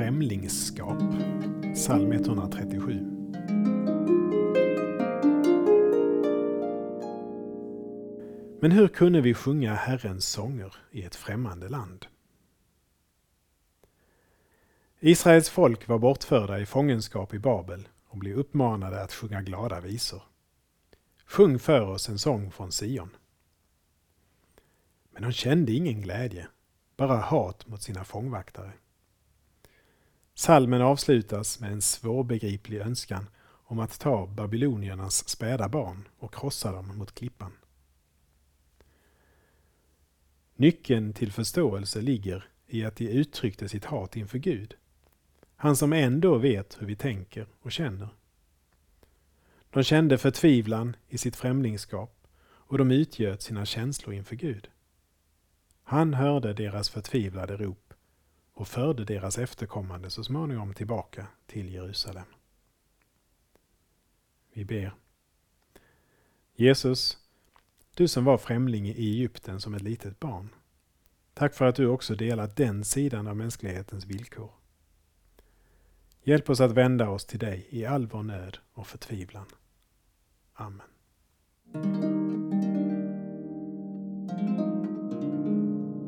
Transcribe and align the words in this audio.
Främlingskap, 0.00 0.98
psalm 1.74 2.12
137. 2.12 2.92
Men 8.60 8.70
hur 8.70 8.88
kunde 8.88 9.20
vi 9.20 9.34
sjunga 9.34 9.74
Herrens 9.74 10.28
sånger 10.28 10.74
i 10.90 11.02
ett 11.02 11.14
främmande 11.14 11.68
land? 11.68 12.06
Israels 15.00 15.48
folk 15.48 15.88
var 15.88 15.98
bortförda 15.98 16.60
i 16.60 16.66
fångenskap 16.66 17.34
i 17.34 17.38
Babel 17.38 17.88
och 18.08 18.18
blev 18.18 18.38
uppmanade 18.38 19.02
att 19.02 19.12
sjunga 19.12 19.42
glada 19.42 19.80
visor. 19.80 20.22
Sjung 21.26 21.58
för 21.58 21.80
oss 21.80 22.08
en 22.08 22.18
sång 22.18 22.50
från 22.50 22.72
Sion. 22.72 23.16
Men 25.12 25.22
de 25.22 25.32
kände 25.32 25.72
ingen 25.72 26.02
glädje, 26.02 26.48
bara 26.96 27.16
hat 27.16 27.66
mot 27.66 27.82
sina 27.82 28.04
fångvaktare. 28.04 28.72
Salmen 30.40 30.82
avslutas 30.82 31.60
med 31.60 31.72
en 31.72 31.82
svårbegriplig 31.82 32.78
önskan 32.78 33.26
om 33.64 33.78
att 33.78 34.00
ta 34.00 34.26
babyloniernas 34.26 35.28
späda 35.28 35.68
barn 35.68 36.08
och 36.18 36.34
krossa 36.34 36.72
dem 36.72 36.98
mot 36.98 37.14
klippan. 37.14 37.52
Nyckeln 40.56 41.12
till 41.12 41.32
förståelse 41.32 42.00
ligger 42.00 42.48
i 42.66 42.84
att 42.84 42.96
de 42.96 43.08
uttryckte 43.08 43.68
sitt 43.68 43.84
hat 43.84 44.16
inför 44.16 44.38
Gud. 44.38 44.74
Han 45.56 45.76
som 45.76 45.92
ändå 45.92 46.38
vet 46.38 46.76
hur 46.80 46.86
vi 46.86 46.96
tänker 46.96 47.46
och 47.60 47.72
känner. 47.72 48.08
De 49.70 49.82
kände 49.82 50.18
förtvivlan 50.18 50.96
i 51.08 51.18
sitt 51.18 51.36
främlingskap 51.36 52.26
och 52.42 52.78
de 52.78 52.90
utgöt 52.90 53.42
sina 53.42 53.66
känslor 53.66 54.14
inför 54.14 54.36
Gud. 54.36 54.68
Han 55.82 56.14
hörde 56.14 56.52
deras 56.52 56.90
förtvivlade 56.90 57.56
rop 57.56 57.90
och 58.60 58.68
förde 58.68 59.04
deras 59.04 59.38
efterkommande 59.38 60.10
så 60.10 60.24
småningom 60.24 60.74
tillbaka 60.74 61.26
till 61.46 61.72
Jerusalem. 61.72 62.26
Vi 64.52 64.64
ber. 64.64 64.94
Jesus, 66.54 67.18
du 67.94 68.08
som 68.08 68.24
var 68.24 68.38
främling 68.38 68.86
i 68.86 68.90
Egypten 68.90 69.60
som 69.60 69.74
ett 69.74 69.82
litet 69.82 70.20
barn. 70.20 70.48
Tack 71.34 71.54
för 71.54 71.64
att 71.64 71.74
du 71.74 71.86
också 71.86 72.14
delat 72.14 72.56
den 72.56 72.84
sidan 72.84 73.26
av 73.26 73.36
mänsklighetens 73.36 74.06
villkor. 74.06 74.50
Hjälp 76.22 76.50
oss 76.50 76.60
att 76.60 76.72
vända 76.72 77.08
oss 77.08 77.24
till 77.24 77.38
dig 77.38 77.66
i 77.70 77.86
all 77.86 78.06
vår 78.06 78.22
nöd 78.22 78.58
och 78.72 78.86
förtvivlan. 78.86 79.46
Amen. 80.54 80.86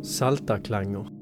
Saltarklanger 0.05 1.22